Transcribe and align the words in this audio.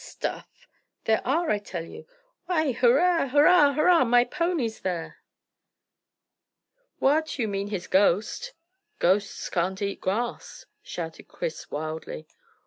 "Stuff!" 0.03 0.67
"There 1.03 1.21
are, 1.23 1.51
I 1.51 1.59
tell 1.59 1.85
you. 1.85 2.07
Why, 2.47 2.71
hurrah! 2.71 3.27
hurrah! 3.27 3.73
hurrah! 3.75 4.03
My 4.03 4.23
pony's 4.23 4.79
there." 4.79 5.19
"What! 6.97 7.37
You 7.37 7.47
mean 7.47 7.67
his 7.67 7.85
ghost." 7.85 8.53
"Ghosts 8.97 9.47
can't 9.51 9.79
eat 9.79 10.01
grass," 10.01 10.65
shouted 10.81 11.27
Chris 11.27 11.69
wildly. 11.69 12.25